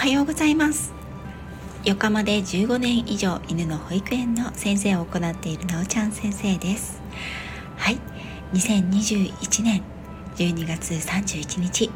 [0.00, 0.94] はようございます。
[1.84, 7.02] 横浜で15年以上犬の保育園の先生を行っているなおちゃん先生です。
[7.76, 7.98] はい。
[8.54, 9.82] 2021年
[10.36, 11.90] 12月31日。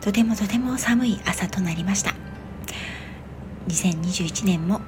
[0.00, 2.14] とてもとても寒い朝となりました。
[3.68, 4.80] 2021年も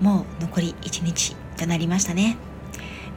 [0.00, 2.38] もう残り1日となりましたね。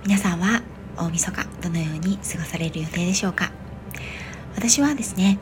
[0.06, 0.62] 皆さんは
[0.98, 3.52] 大晦日どのように過ごされる予定でしょうか。
[4.54, 5.40] 私はですね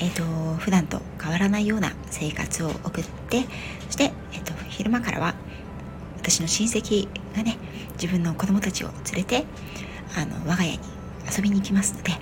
[0.00, 0.22] えーと、
[0.58, 3.44] 普段と変わらないような生活を送って
[3.86, 5.34] そして、えーと、昼間からは
[6.16, 7.56] 私の親戚がね
[7.94, 9.44] 自分の子供たちを連れて
[10.16, 10.80] あの我が家に
[11.36, 12.12] 遊びに行きますので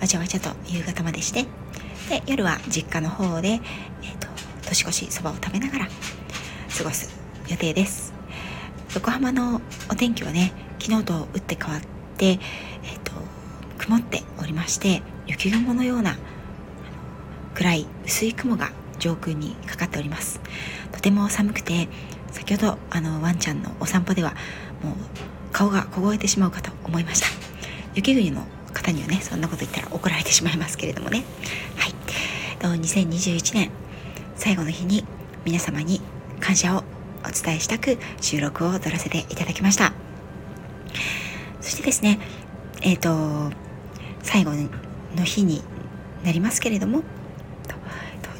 [0.00, 1.42] わちゃわちゃと夕方までして
[2.08, 4.28] で夜は実家の方で、えーと、
[4.66, 5.88] 年越しそばを食べながら
[6.76, 7.10] 過ごす
[7.48, 8.14] 予定です。
[8.94, 11.82] 横浜のお天気はね昨日と打って変わっ
[12.16, 13.12] て、えーと
[13.78, 16.16] 曇っておりまして雪雲のような
[17.54, 20.40] 暗い薄い雲が上空にかかっております。
[20.92, 21.88] とても寒くて
[22.30, 24.34] 先ほどあのワンちゃんのお散歩では
[24.82, 24.94] もう
[25.52, 27.26] 顔が凍えてしまうかと思いました。
[27.94, 31.24] 雪国の方にはねそんなこと言ったら怒られてしまいますけれどもね。
[31.76, 31.94] はい。
[32.60, 33.70] 2021年
[34.36, 35.04] 最後の日に
[35.44, 36.00] 皆様に
[36.40, 36.84] 感謝を
[37.24, 39.92] お伝えしたく収録を撮らせていただきました。
[41.60, 42.18] そしてですね
[42.82, 43.54] えっ、ー、と
[44.22, 44.52] 最後
[45.16, 45.62] の日に
[46.24, 47.02] なりますけれども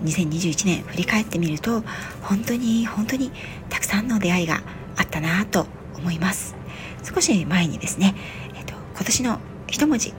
[0.05, 1.83] 2021年振り返ってみると
[2.23, 3.31] 本当に本当に
[3.69, 4.63] たくさんの出会いが
[4.97, 6.57] あったなと思います。
[7.03, 8.15] 少し前にですね、
[8.57, 10.17] えっと、今年の一文字、ね、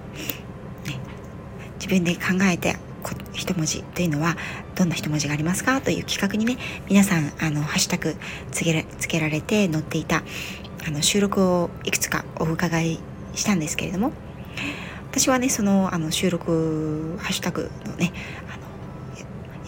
[1.80, 2.76] 自分で考えて
[3.34, 4.36] 一文字というのは
[4.76, 6.58] どんな一文字がありますかという企画にね
[6.90, 8.16] 皆さんあのハッシュタグ
[8.52, 10.24] つけらつけられて載っていた
[10.88, 13.00] あの収録をいくつかお伺い
[13.34, 14.12] したんですけれども
[15.12, 18.12] 私はねそのあの収録ハッシュタグのね
[18.54, 18.58] あ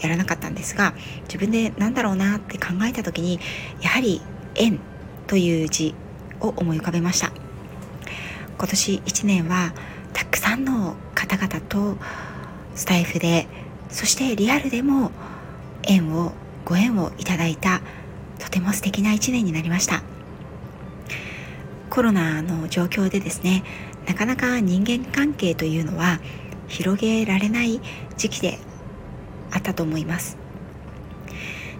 [0.06, 3.40] やらなかったんですが自分で何だろうなって考えた時に
[3.80, 4.20] やはり
[4.54, 4.78] 「縁」
[5.26, 5.94] という字
[6.40, 7.32] を思い浮かべました。
[8.56, 9.72] 今年1年は
[10.12, 11.96] たくさんの方々と
[12.74, 13.48] スタイフで
[13.88, 15.10] そしてリアルでも
[15.82, 16.32] 縁を
[16.64, 17.80] ご縁をいただいた
[18.38, 20.02] とても素敵な1年になりました。
[21.90, 23.62] コロナの状況でですね
[24.06, 26.18] なかなか人間関係というのは
[26.66, 27.80] 広げられない
[28.16, 28.58] 時期で
[29.54, 30.36] あったと思います。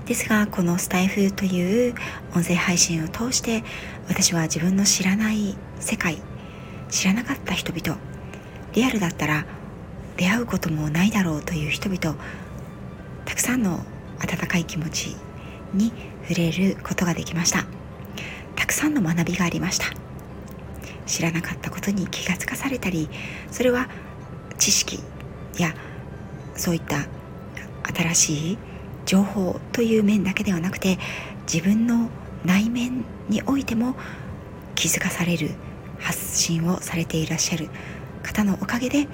[0.07, 1.95] ですがこのスタイフという
[2.35, 3.65] 音声配信を通して
[4.09, 6.19] 私は自分の知らない世界
[6.91, 7.99] 知らなかった人々
[8.75, 9.47] リアルだったら
[10.19, 12.19] 出会うこともないだろうという人々
[13.25, 13.81] たくさんの
[14.19, 15.17] 温かい気持ち
[15.73, 15.91] に
[16.29, 17.65] 触れることができました。
[18.57, 19.87] たくさんの学びがありました。
[21.07, 23.09] 知らなかったことに気がつかされたり
[23.51, 23.89] それは
[24.59, 25.01] 知識
[25.59, 25.75] や
[26.57, 27.07] そういった
[27.95, 28.59] 新しい
[29.07, 30.99] 情報という面だけではなくて
[31.53, 32.09] 自分の
[32.45, 33.95] 内面においても
[34.75, 35.51] 気づかされる
[35.99, 37.69] 発信をされていらっしゃる
[38.23, 39.09] 方のおかげで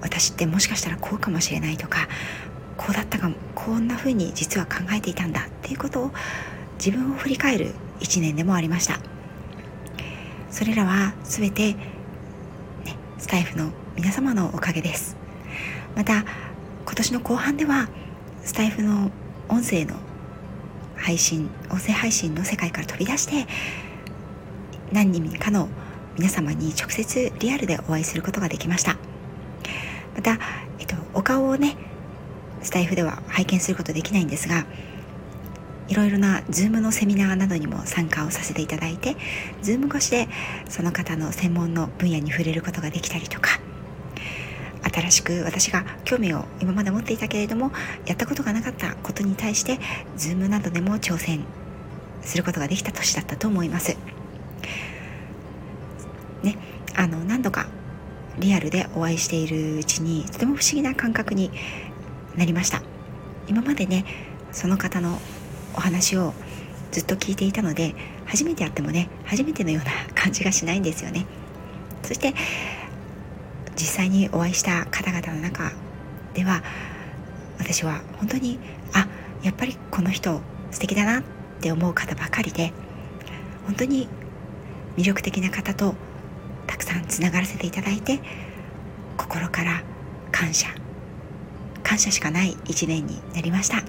[0.00, 2.08] 私ってもしかしたらこうかもしれないとか
[2.76, 6.10] こうだったかもこんな風に実は考えていたんだっていうことを
[6.78, 8.98] 自分を振り返る一年でもありました。
[10.50, 11.78] それらは全て、ね、
[13.18, 15.16] スタイフの皆様のおかげです。
[15.94, 16.24] また
[17.00, 17.88] 年の後半では
[18.44, 19.10] スタイフの
[19.48, 19.96] 音声の
[20.96, 23.46] 配信音声配信の世界から飛び出して
[24.92, 25.68] 何人かの
[26.18, 28.98] 皆様に直接リアルでお会いすることができました。
[30.14, 30.38] また、
[30.78, 31.76] えっと、お顔をね
[32.60, 34.66] スタイフでは拝見することできないんですが
[35.88, 39.16] いろいろな Zoom のセミナーなどにも参加をさせていただいて
[39.62, 40.28] Zoom 越しで
[40.68, 43.58] その方の専門の分野に触れることができたりとか
[44.92, 47.72] 新しく私が興味を今まで持っていたけれども
[48.06, 49.78] やったことがなかったことに対して
[50.16, 51.44] Zoom などでも挑戦
[52.22, 53.96] することができた年だったと思います。
[56.42, 56.56] ね、
[56.94, 57.66] あの何度か
[58.38, 61.50] リアルでお会いしているうちにとても不思議な感覚に
[62.36, 62.82] なりました
[63.46, 64.04] 今までね
[64.52, 65.18] その方の
[65.74, 66.32] お話を
[66.90, 67.94] ずっと聞いていたので
[68.26, 71.26] 初めて会ってもね初めてのような感じがしないんですよね
[72.02, 72.34] そして
[73.80, 75.72] 実際にお会いした方々の中
[76.34, 76.62] では
[77.58, 78.58] 私は本当に
[78.92, 79.08] あ
[79.42, 80.40] やっぱりこの人
[80.70, 81.22] 素敵だなっ
[81.60, 82.72] て思う方ばかりで
[83.66, 84.08] 本当に
[84.96, 85.94] 魅力的な方と
[86.66, 88.20] たくさんつながらせていただいて
[89.16, 89.82] 心から
[90.30, 90.68] 感謝。
[91.82, 93.82] 感謝しかない一年になりました。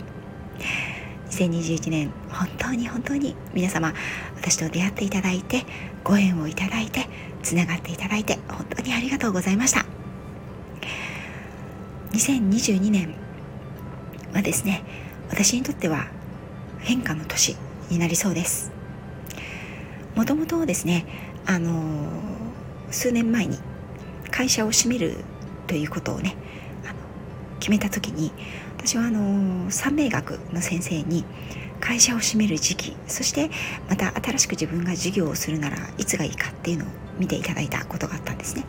[1.31, 3.93] 2021年本当に本当に皆様
[4.35, 5.65] 私と出会っていただいて
[6.03, 7.07] ご縁をいただいて
[7.41, 9.85] つながっていただいて本当にありがとうございました。
[12.11, 13.15] 2022年
[14.33, 14.83] はですね
[15.29, 16.07] 私にとっては
[16.79, 17.55] 変化の年
[17.89, 18.71] になりそうです。
[20.15, 21.05] もともとですね
[21.45, 22.09] あの
[22.91, 23.57] 数年前に
[24.29, 25.23] 会社を閉める
[25.67, 26.35] ということをね
[27.61, 28.31] 決めた時に
[28.83, 31.23] 私はあの三名学の先生に
[31.79, 33.49] 会社を閉める時期そして
[33.87, 36.87] また新しく自分が授業をするならいつがいいかっていうのを
[37.19, 38.65] 見ていただいたことがあったんですね。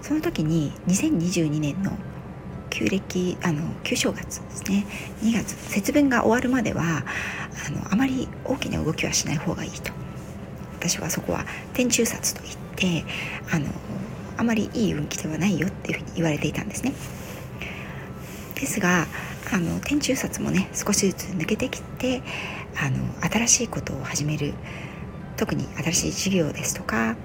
[0.00, 1.92] その時に2022年の
[2.70, 4.86] 旧暦あの旧正月ですね。
[5.22, 7.04] 2月節分が終わるまでは
[7.66, 9.92] あのあまり大きな動きはしない方がいいと。
[10.78, 13.04] 私はそこは天中殺といって
[13.50, 13.66] あの
[14.36, 16.92] あまりいい運気ではないよっていうふうに言われていたんですね。
[18.58, 19.06] ですが
[19.52, 22.22] あの天中殺もね少しずつ抜けてきて
[22.76, 24.54] あの新しいことを始める
[25.36, 27.16] 特に新しい事業ですとか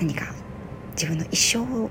[0.00, 0.26] 何か
[0.92, 1.90] 自分の一生の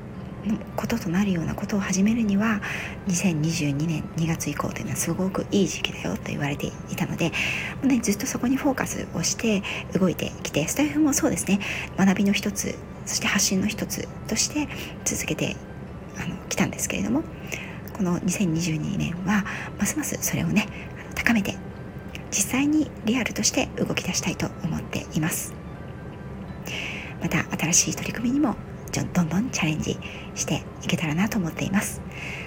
[0.78, 2.62] こととなるようなことを始めるには
[3.08, 7.32] 2022年2月以降というのはすごくいい時期だよと言われていたので、
[7.84, 9.62] ね、ずっとそこにフォーカスをして
[9.98, 11.60] 動いてきてスタイフもそうですね。
[11.98, 14.68] 学びの一つそして発信の一つとして
[15.06, 15.56] 続けて
[16.18, 17.24] あの来たんですけれども
[17.98, 19.44] この2022年は
[19.80, 20.68] ますますそれをね
[21.16, 21.56] 高めて
[22.30, 25.54] 実際にリアルとして動き出したいと思っています。
[27.22, 28.56] また新しい取り組みにも
[29.14, 29.98] どんどんチャレンジ
[30.36, 32.02] していけたらなと思っています。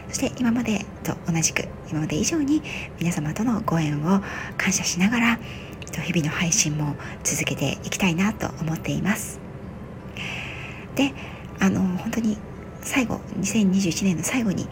[0.08, 2.62] そして今までと同じく今まで以上に
[2.98, 4.20] 皆様とのご縁を
[4.56, 5.38] 感謝しながら
[6.04, 6.94] 日々の配信も
[7.24, 9.40] 続けていきたいなと思っています。
[10.94, 11.12] で
[11.58, 12.38] あの本当に
[12.82, 14.68] 最後2021年の最後に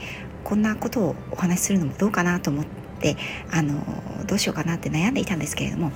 [0.49, 2.65] こんなことをお話しするのもどうかなと思っ
[3.01, 3.19] て
[3.51, 3.85] あの
[4.27, 5.93] どうしようかなって悩んでいたんですけれども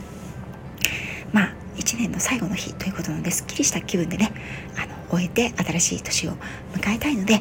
[1.33, 4.31] まあ1年の最後の日ということなのですっきりした気分でね
[4.77, 6.33] あの終えて新しい年を
[6.75, 7.41] 迎えたいので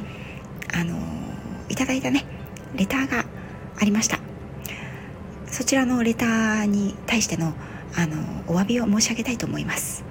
[0.73, 0.97] あの
[1.67, 2.23] いただいたね
[2.75, 3.25] レターが
[3.77, 4.19] ありました。
[5.47, 7.53] そちらのレターに対しての
[7.93, 8.15] あの
[8.47, 10.05] お詫びを申し上げたいと思います。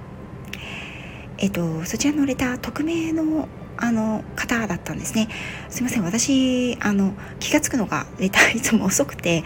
[1.39, 3.47] えっとそちらのレター匿名の
[3.81, 5.27] あの方だったんですね
[5.69, 9.43] すいません私あの気が付くのがレターいつも遅くて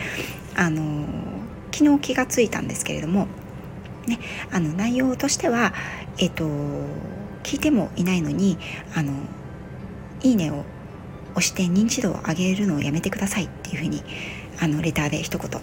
[0.56, 1.08] あの
[1.72, 3.28] 昨日気が付いたんですけれども
[4.08, 4.20] ね
[4.52, 5.74] あの内容としては
[6.18, 6.44] えっと
[7.44, 8.58] 聞いてもいないのに
[8.94, 9.14] あの
[10.22, 10.66] いいねを
[11.32, 14.04] 押して認知度を上げるのをやめてくださいっていうふうに
[14.60, 15.62] あのレターで一言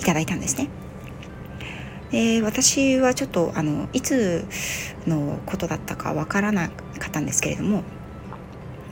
[0.00, 0.68] いただいたんですね。
[2.10, 4.44] で私はちょっとあのいつ
[5.06, 6.70] のことだったかわからな
[7.10, 7.82] ったんですけれども、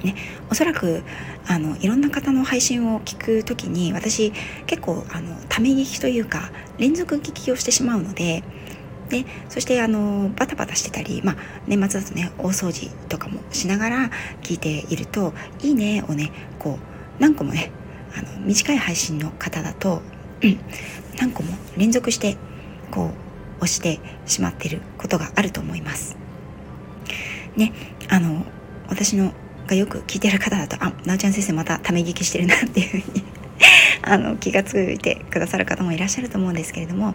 [0.02, 0.14] ね、
[0.50, 1.02] おそらく
[1.46, 4.32] あのいろんな方の配信を聞く時に私
[4.66, 8.42] 結構あのため聞きというか連続聞きをしてしまうので
[9.08, 11.36] でそしてあのバタバタしてたり、まあ、
[11.66, 14.10] 年末だとね大掃除とかもしながら
[14.42, 15.32] 聞いていると
[15.62, 16.78] 「いいね」をねこ
[17.18, 17.70] う何個もね
[18.14, 20.02] あの短い配信の方だと、
[20.42, 20.58] うん、
[21.18, 22.36] 何個も連続して
[22.90, 23.10] こ
[23.60, 26.27] う押してしまってることがあると思います。
[27.56, 27.72] ね
[28.08, 28.44] あの
[28.88, 29.32] 私の
[29.66, 33.24] がよく聞いてる方だとあなおちゃん先生またため聞きしてるなっていうふうに
[34.02, 37.14] あの気が付いてくださる方もいらっしゃると思うんですけれども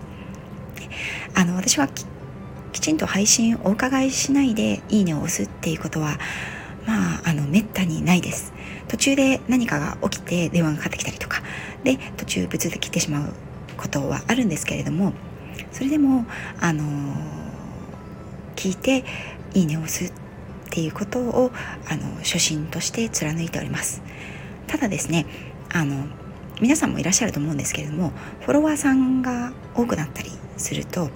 [1.34, 1.90] あの私は
[2.72, 6.20] きちんと配信をお伺いしないでいいねを押すっていうことは
[6.86, 8.54] まああのめったにないです。
[8.88, 11.42] 途中で何かが起きて電話がかかってきたりとか
[11.84, 13.34] で途中ブツで切ってしまう
[13.78, 15.14] ことはあるんですけれども
[15.72, 16.26] それでも
[16.60, 16.84] あの
[18.56, 19.04] 聞いて
[19.54, 20.14] いいねを押すっ
[20.74, 21.52] ていうことを
[21.88, 24.02] あの初心として貫いております
[24.66, 25.28] ただですね
[25.72, 26.08] あの
[26.62, 28.12] 皆さんもいらっしゃると思うんですけれども
[28.42, 31.12] フォロワーさんが多くなったりすると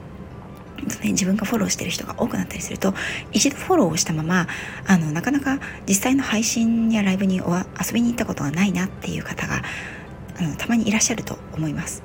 [1.03, 2.93] 自分がフォローしてる人が多くなったりすると
[3.31, 4.47] 一度フォローをしたまま
[4.85, 7.43] あのなかなか実際の配信やライブに遊
[7.93, 9.63] びに行ったことがないなっていう方が
[10.39, 12.03] あのたまにいらっしゃると思います。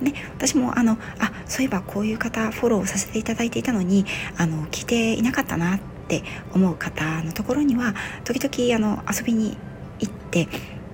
[0.00, 4.06] ね、私もあのあそういえばこういう方フォローさせていただいていたのに
[4.38, 5.80] あの聞いていなかったなっ
[6.18, 9.56] って思う方のところには時々あの遊びに
[10.00, 10.48] 行って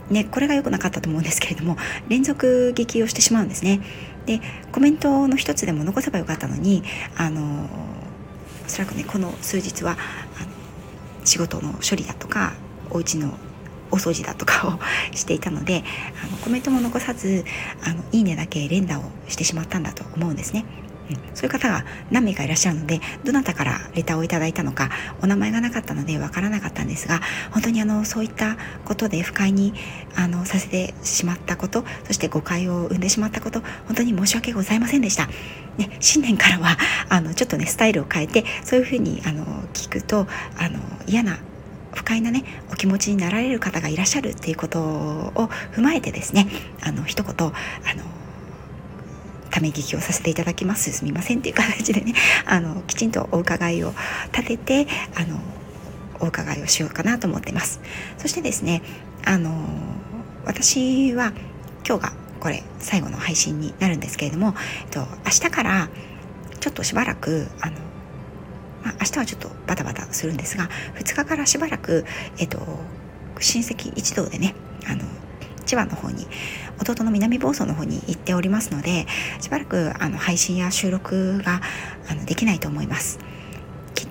[0.09, 1.77] ね、これが良くなかったと思うんですけれども
[2.09, 3.81] 連続劇をしてしまうんですね
[4.25, 6.85] でコメントの一つでも残せばよかったのに
[7.17, 7.69] あの
[8.65, 9.97] おそらくねこの数日は
[10.41, 10.51] あの
[11.25, 12.55] 仕事の処理だとか
[12.91, 13.37] お家の
[13.91, 14.79] お掃除だとかを
[15.17, 15.83] していたので
[16.23, 17.45] あのコメントも残さず
[17.83, 20.65] あのいいねだけ連打をしてしまったんだと思うんですね。
[21.35, 24.91] そういう方が何名かいらっしゃるのでどなたからレターをいただいたのか
[25.23, 27.21] お名前がなかったのでわからなかったんですが
[27.53, 29.75] 本当にあのそういったことで不快に
[30.15, 35.29] あのさせてしまったことそして誤解を生んでしまったこと本当に申し訳ございませんでした。
[35.77, 36.79] ね、新年からは
[37.11, 39.45] あのちょっとねスタイルを変えてそういうふうにあの
[39.75, 41.39] 聞くとあの嫌な
[41.93, 46.49] 不快なねお気持ちになられる方がいらっしゃるっていうことを踏まえてですね
[46.83, 47.53] あの一言あの
[49.57, 50.93] ため聞きをさせていただきます。
[50.93, 52.13] すみませんっていう形でね
[52.45, 53.95] あのきちんとお伺いを
[54.33, 55.41] 立ててあの
[56.21, 57.81] お伺いをしようかなと思ってます。
[58.19, 58.83] そしてですね
[59.25, 59.51] あの
[60.45, 61.33] 私は
[61.89, 65.89] 今日がこれ最後の配信になるんですけれども、えっと、明日から
[66.61, 67.77] ちょっとしばらくあの、
[68.85, 72.05] まあ、明日はちょっとバタバタするんですが2日からしばらく、
[72.39, 72.59] えっと、
[73.41, 74.55] 親戚一同でね
[74.87, 75.03] あの
[75.67, 76.27] 千葉の方に
[76.81, 79.07] 弟の南房総の方に行っておりますので
[79.41, 81.61] しばらくあの配信や収録が
[82.09, 83.19] あのできないと思います。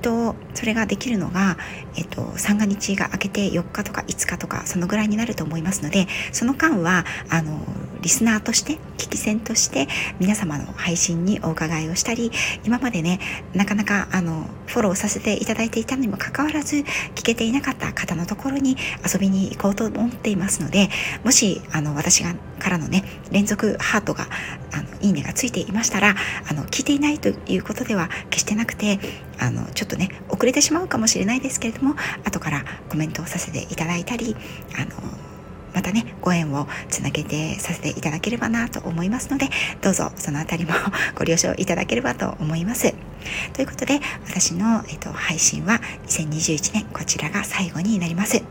[0.05, 1.57] とそれができるのが、
[1.97, 7.59] えっと、三が日が明けて4日とか5日とかそのぐらいになると思いますのでその間はあの
[8.01, 9.87] リスナーとして聞き戦として
[10.19, 12.31] 皆様の配信にお伺いをしたり
[12.63, 13.19] 今までね
[13.55, 16.75] なかなかあのフォローさせていただいていたにもかかわらず
[17.15, 18.77] 聞けていなかった方のところに
[19.11, 20.89] 遊びに行こうと思っていますので
[21.23, 22.35] もしあの私が
[22.65, 24.25] からのね連続ハートが
[24.73, 26.15] あのいいねがついていましたら
[26.49, 28.99] あの聞いていないということでは決してなくて
[29.37, 34.35] あのちょっとね遅れてしまうかもしれないですけれども後からコメントをさせていただいたり
[34.75, 34.95] あの
[35.75, 39.49] またねご縁をつなげてさせていただければなと思いますので
[39.81, 40.71] どうぞそのあたりも
[41.13, 42.95] ご了承いただければと思います。
[43.53, 48.43] ということで私の、えっと、配信は2021年こちらが最後になります。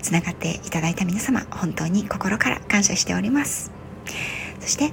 [0.00, 3.70] つながっていただいた皆様本当に心から感謝しております
[4.60, 4.92] そして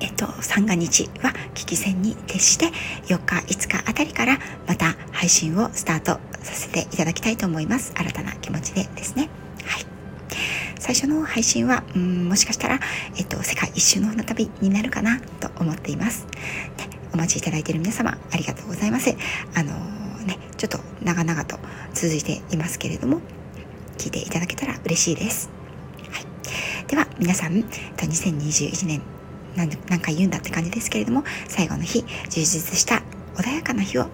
[0.00, 2.66] えっと、三が日は危機戦に徹して
[3.06, 4.38] 4日5日あたりから
[4.68, 9.28] また配信をスタートさせていただきたいと思います新たな気持ちでですね
[9.64, 9.88] はい
[10.78, 12.78] 最初の配信は、うん、もしかしたら、
[13.16, 16.26] えっと、世界一周の船旅になるかなと思っています。
[16.76, 19.14] でお待ちいただいている皆様、ありがとうございます。
[19.54, 21.58] あのー、ね、ちょっと長々と
[21.94, 23.20] 続いていますけれども、
[23.98, 25.50] 聞いていただけたら嬉しいです。
[26.10, 27.64] はい、では、皆さん、
[27.96, 29.02] 2021年
[29.56, 33.02] 何何回言うんだって感じですけれども、最後の日、充実した
[33.34, 34.06] 穏やかな日を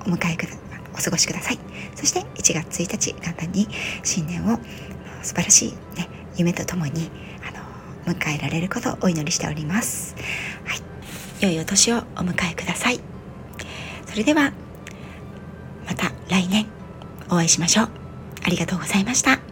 [0.00, 0.52] お迎えくだ
[0.94, 1.58] お過ごしください。
[1.94, 3.68] そして1月1日、簡単に
[4.02, 4.58] 新年を
[5.22, 7.10] 素晴らしい、ね、夢とともに
[7.46, 10.16] あの迎えられることをお祈りしております。
[10.64, 10.80] はい、
[11.40, 13.00] 良いお年をお迎えください。
[14.06, 14.52] それでは
[15.86, 16.66] また来年
[17.30, 18.07] お会いしましょう。
[18.44, 19.47] ありがとうございました。